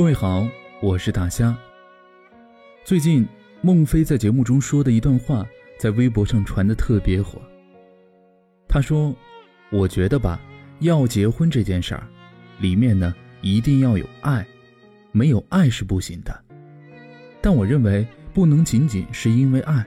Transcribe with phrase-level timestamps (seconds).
[0.00, 0.48] 各位好，
[0.80, 1.54] 我是大虾。
[2.86, 3.28] 最近
[3.60, 5.46] 孟非在节目中说的一段话，
[5.78, 7.38] 在微博上传的特别火。
[8.66, 9.14] 他说
[9.70, 10.40] ：“我觉得吧，
[10.78, 12.02] 要结婚这件事儿，
[12.60, 14.42] 里面呢一定要有爱，
[15.12, 16.44] 没有爱是不行的。
[17.42, 19.84] 但我认为不能仅仅是因为爱，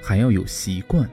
[0.00, 1.10] 还要有习惯。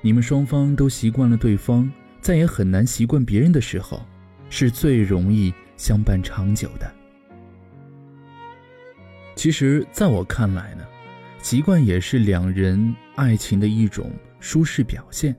[0.00, 1.88] 你们双方都习惯了对方，
[2.20, 4.04] 再也很难习惯别人的时候，
[4.50, 6.92] 是最容易相伴长久的。”
[9.36, 10.84] 其实，在我看来呢，
[11.42, 15.36] 习惯也是两人爱情的一种舒适表现。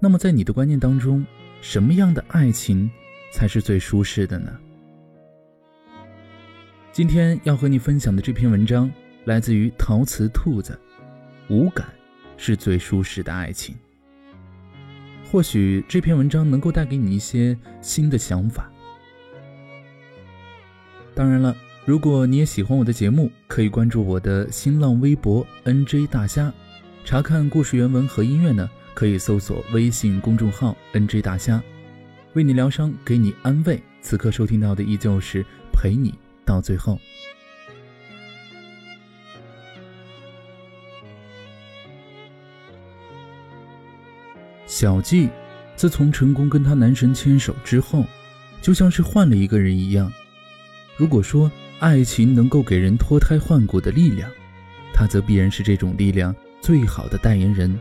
[0.00, 1.26] 那么，在你的观念当中，
[1.60, 2.88] 什么样的爱情
[3.32, 4.56] 才是最舒适的呢？
[6.92, 8.90] 今天要和你分享的这篇文章
[9.24, 10.78] 来自于陶瓷兔子，
[11.48, 11.88] 无感
[12.36, 13.74] 是最舒适的爱情。
[15.28, 18.70] 或许这篇文章能够带给你一些新的想法。
[21.16, 21.54] 当然了。
[21.84, 26.52] 如果你也喜欢我的节目，可以关注我的新浪微博 “nj 大虾”，
[27.04, 31.60] 查看故事原文和音乐呢，可以搜索微信公众号 “nj 大虾”，
[32.34, 33.82] 为你疗伤，给你安慰。
[34.00, 36.96] 此刻收听到的依旧是陪你到最后。
[44.66, 45.28] 小季
[45.74, 48.04] 自从成功跟他男神牵手之后，
[48.60, 50.12] 就像是换了一个人一样。
[50.96, 51.50] 如果说，
[51.82, 54.30] 爱情能够给人脱胎换骨的力量，
[54.94, 57.76] 他则必然是这种力量最好的代言人。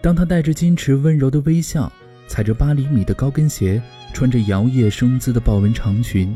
[0.00, 1.92] 当他带着矜持温柔的微笑，
[2.26, 3.82] 踩着八厘米的高跟鞋，
[4.14, 6.34] 穿着摇曳生姿的豹纹长裙，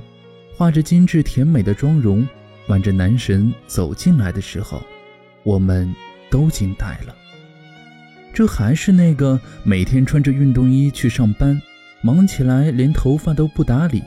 [0.55, 2.29] 画着精致甜美的妆容，
[2.67, 4.83] 挽着男神走进来的时候，
[5.45, 5.91] 我们
[6.31, 7.17] 都惊呆了。
[8.35, 11.59] 这还是那个每天穿着运动衣去上班，
[12.03, 14.03] 忙起来连头发都不打理，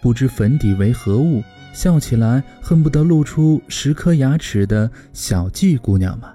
[0.00, 1.42] 不知粉底为何物。
[1.72, 6.34] 笑起来恨不得露出十颗牙齿的小季姑娘吗？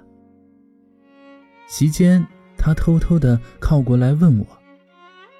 [1.68, 4.46] 席间，她偷偷的靠过来问我：“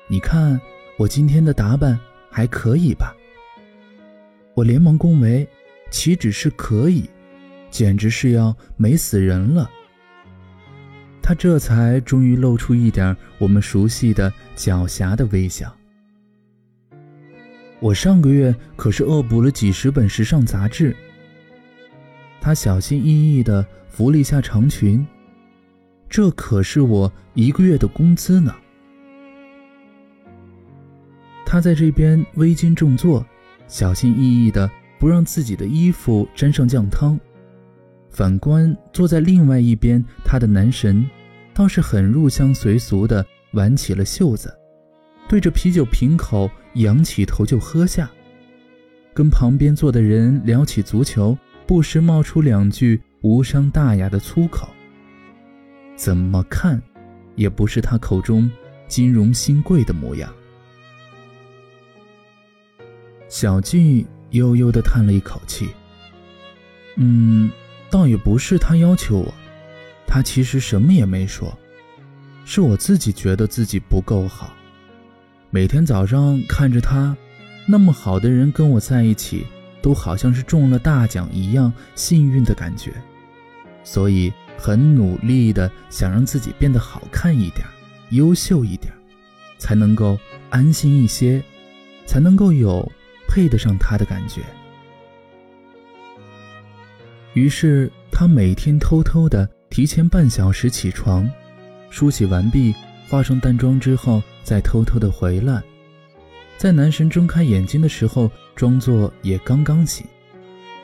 [0.06, 0.60] 你看
[0.98, 1.98] 我今天的打扮
[2.30, 3.14] 还可以吧？”
[4.52, 5.48] 我连忙恭维
[5.90, 7.08] ：“岂止是可以，
[7.70, 9.70] 简直是要美死人了。”
[11.22, 15.74] 她这才终于露出一点我们熟悉的狡黠的微笑。
[17.80, 20.96] 我上个月可是恶补了几十本时尚杂志。
[22.40, 25.06] 他小心翼翼地扶了一下长裙，
[26.08, 28.54] 这可是我一个月的工资呢。
[31.44, 33.24] 他在这边微襟正坐，
[33.68, 37.18] 小心翼翼地不让自己的衣服沾上酱汤。
[38.08, 41.08] 反观坐在另外一边，他的男神
[41.52, 44.52] 倒是很入乡随俗地挽起了袖子。
[45.28, 48.10] 对着啤酒瓶口仰起头就喝下，
[49.14, 54.68] 跟旁边坐的人聊起足球，不时冒出两句无伤大雅的粗口。
[55.96, 56.80] 怎么看，
[57.34, 58.50] 也不是他口中
[58.86, 60.30] 金融新贵的模样。
[63.28, 65.68] 小季悠悠地叹了一口气
[66.96, 67.50] ：“嗯，
[67.90, 69.34] 倒也不是他要求我，
[70.06, 71.56] 他其实什么也没说，
[72.44, 74.52] 是我自己觉得自己不够好。”
[75.56, 77.16] 每天早上看着他，
[77.64, 79.46] 那么好的人跟我在一起，
[79.80, 82.92] 都好像是中了大奖一样幸运的感觉，
[83.82, 87.66] 所以很努力的想让自己变得好看一点，
[88.10, 88.92] 优秀一点，
[89.56, 90.18] 才能够
[90.50, 91.42] 安心一些，
[92.04, 92.92] 才能够有
[93.26, 94.42] 配得上他的感觉。
[97.32, 101.26] 于是他每天偷偷的提前半小时起床，
[101.88, 102.74] 梳洗完毕。
[103.08, 105.60] 化上淡妆之后，再偷偷的回来，
[106.56, 110.06] 在男神睁开眼睛的时候，装作也刚刚醒，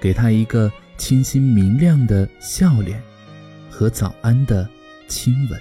[0.00, 3.00] 给他一个清新明亮的笑脸
[3.70, 4.68] 和早安的
[5.06, 5.60] 亲吻。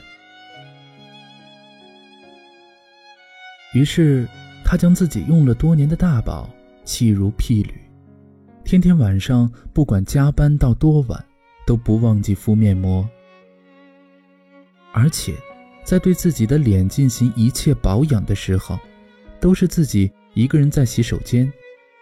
[3.75, 4.27] 于是，
[4.65, 6.49] 他将自己用了多年的大宝
[6.83, 7.79] 弃如敝履，
[8.65, 11.23] 天天晚上不管加班到多晚，
[11.67, 13.07] 都不忘记敷面膜，
[14.91, 15.35] 而且。
[15.83, 18.79] 在对自己的脸进行一切保养的时候，
[19.39, 21.51] 都是自己一个人在洗手间，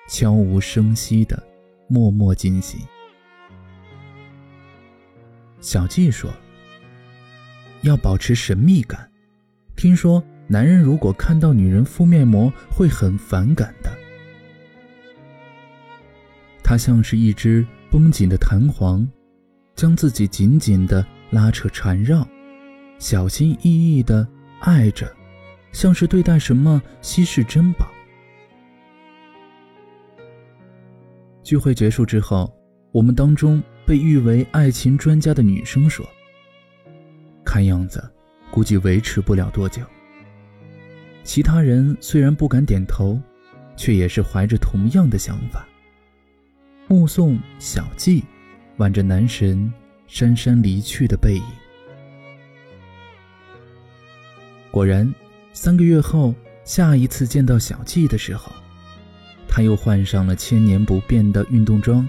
[0.08, 1.42] 悄无声息的
[1.88, 2.80] 默默进行。
[5.62, 6.30] 小季说
[7.82, 9.10] ：“要保持神秘感，
[9.76, 13.90] 听说男人如果看到女人敷面膜会很反感的。”
[16.64, 19.08] 他像是一只绷紧的弹簧，
[19.76, 22.28] 将自己紧紧的拉扯缠绕。
[23.00, 24.28] 小心翼翼的
[24.60, 25.10] 爱着，
[25.72, 27.88] 像是对待什么稀世珍宝。
[31.42, 32.54] 聚会结束之后，
[32.92, 36.06] 我们当中被誉为爱情专家的女生说
[37.44, 38.04] ：“看样子，
[38.52, 39.82] 估计维持不了多久。”
[41.24, 43.18] 其他人虽然不敢点头，
[43.78, 45.66] 却也是怀着同样的想法，
[46.88, 48.26] 目送小季
[48.76, 49.72] 挽着男神
[50.06, 51.44] 姗姗离去的背影。
[54.72, 55.12] 果然，
[55.52, 56.34] 三个月后，
[56.64, 58.52] 下一次见到小季的时候，
[59.48, 62.08] 他又换上了千年不变的运动装，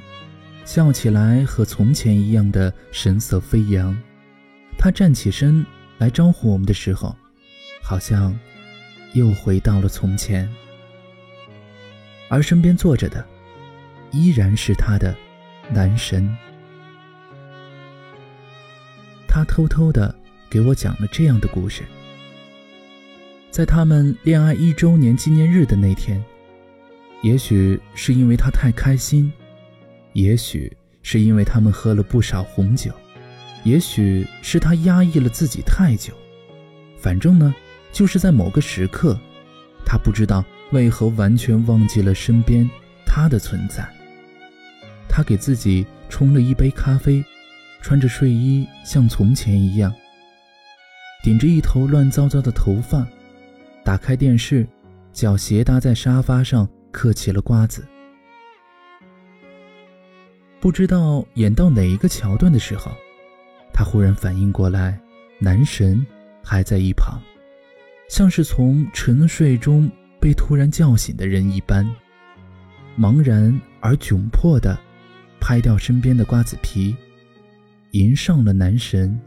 [0.67, 3.97] 笑起来和从前一样的神色飞扬。
[4.77, 5.65] 他站起身
[5.99, 7.17] 来招呼我们的时候，
[7.83, 8.39] 好像
[9.15, 10.47] 又回到了从前，
[12.29, 13.27] 而身边坐着的，
[14.11, 15.17] 依然是他的
[15.71, 16.37] 男神。
[19.27, 20.15] 他偷偷的
[20.51, 21.85] 给我讲了这样的故事。
[23.51, 26.23] 在他们恋爱一周年纪念日的那天，
[27.21, 29.31] 也许是因为他太开心，
[30.13, 32.93] 也许是因为他们喝了不少红酒，
[33.65, 36.15] 也许是他压抑了自己太久，
[36.97, 37.53] 反正呢，
[37.93, 39.19] 就是在某个时刻，
[39.85, 42.69] 他不知道为何完全忘记了身边
[43.05, 43.85] 他的存在。
[45.09, 47.23] 他给自己冲了一杯咖啡，
[47.83, 49.93] 穿着睡衣，像从前一样，
[51.25, 53.05] 顶着一头乱糟糟的头发。
[53.85, 54.67] 打开电视，
[55.13, 57.85] 脚斜搭在沙发上嗑起了瓜子。
[60.61, 62.93] 不知道演到哪一个桥段的时候，
[63.73, 65.01] 他忽然反应过来，
[65.39, 66.07] 男神
[66.45, 67.19] 还在一旁，
[68.09, 69.91] 像是从沉睡中
[70.21, 71.89] 被突然叫醒的人一般，
[72.99, 74.79] 茫然而窘迫地
[75.41, 76.95] 拍掉身边的瓜子皮，
[77.93, 79.19] 迎上了男神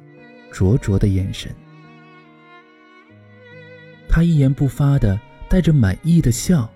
[0.52, 1.52] 灼灼的眼神。
[4.16, 5.20] 他一言不发的
[5.50, 6.70] 带着满意的笑，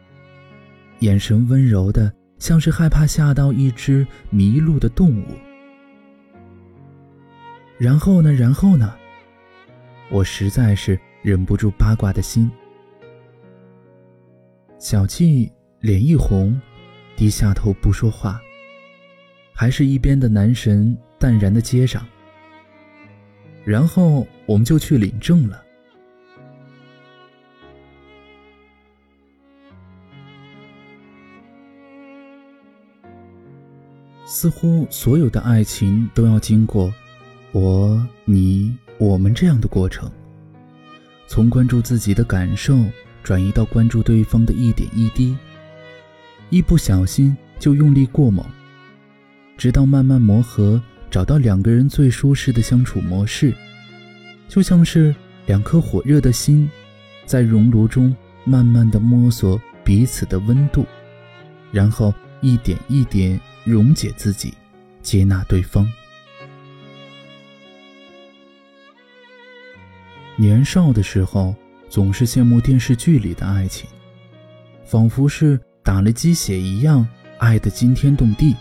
[1.01, 5.25] 眼神温柔的，像是害怕吓到一只迷路的动物。
[7.77, 8.33] 然后呢？
[8.33, 8.91] 然后呢？
[10.09, 12.49] 我实在是忍不住八卦的心。
[14.79, 16.59] 小季脸一红，
[17.15, 18.41] 低下头不说话，
[19.53, 22.03] 还是一边的男神淡然的接上。
[23.63, 25.66] 然后我们就去领证了。
[34.29, 36.93] 似乎所有的爱情都要经过
[37.53, 40.11] 我、你、我们这样的过程，
[41.27, 42.77] 从关注自己的感受
[43.23, 45.33] 转移到关注对方的一点一滴，
[46.49, 48.45] 一不小心就用力过猛，
[49.57, 50.79] 直到慢慢磨合，
[51.09, 53.53] 找到两个人最舒适的相处模式，
[54.49, 55.15] 就像是
[55.45, 56.69] 两颗火热的心，
[57.25, 58.13] 在熔炉中
[58.43, 60.85] 慢慢的摸索彼此的温度，
[61.71, 63.39] 然后一点一点。
[63.67, 64.53] 溶解自己，
[65.01, 65.85] 接纳对方。
[70.37, 71.53] 年少的时候，
[71.89, 73.89] 总是羡慕电视剧里的爱情，
[74.85, 77.05] 仿佛是打了鸡血一样，
[77.39, 78.55] 爱得惊天动地。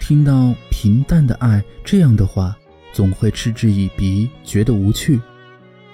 [0.00, 2.58] 听到平淡的爱这样的话，
[2.92, 5.20] 总会嗤之以鼻，觉得无趣，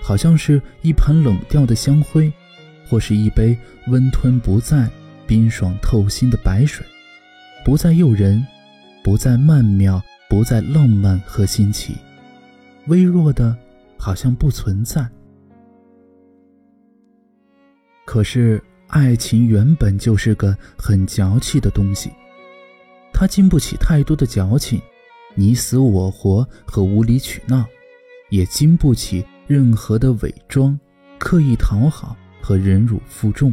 [0.00, 2.32] 好像是一盘冷掉的香灰，
[2.88, 3.54] 或是一杯
[3.88, 4.88] 温吞不在、
[5.26, 6.82] 冰爽透心的白水。
[7.66, 8.46] 不再诱人，
[9.02, 11.96] 不再曼妙，不再浪漫和新奇，
[12.87, 13.58] 微弱的，
[13.99, 15.04] 好像不存在。
[18.04, 22.12] 可是，爱情原本就是个很矫气的东西，
[23.12, 24.80] 它经不起太多的矫情，
[25.35, 27.66] 你死我活和无理取闹，
[28.30, 30.78] 也经不起任何的伪装、
[31.18, 33.52] 刻意讨好和忍辱负重。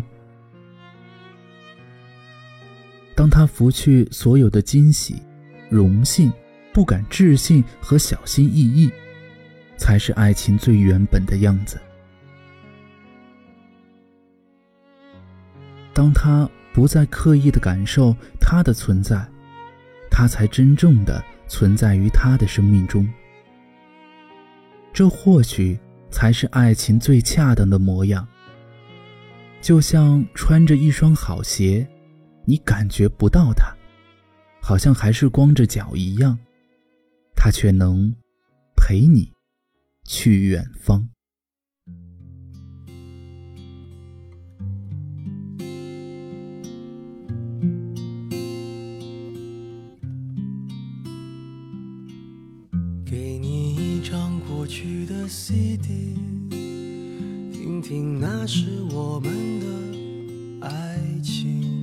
[3.16, 5.22] 当他拂去所有的惊喜、
[5.70, 6.32] 荣幸、
[6.74, 8.92] 不敢置信和小心翼翼，
[9.78, 11.80] 才是爱情最原本的样子。
[15.94, 19.24] 当他不再刻意的感受他的存在，
[20.10, 23.08] 他才真正的存在于他的生命中。
[24.92, 25.78] 这或许
[26.10, 28.28] 才是爱情最恰当的模样。
[29.62, 31.88] 就像穿着一双好鞋。
[32.46, 33.74] 你感觉不到它，
[34.62, 36.38] 好像还是光着脚一样，
[37.36, 38.14] 它却能
[38.76, 39.32] 陪你
[40.04, 41.10] 去远方。
[53.06, 56.16] 给你一张过去的 CD，
[57.52, 61.83] 听听那时我们的爱情。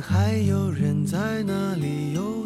[0.00, 2.45] 还有人在那里游